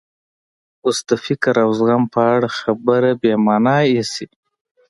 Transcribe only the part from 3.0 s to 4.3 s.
بې مانا ایسي.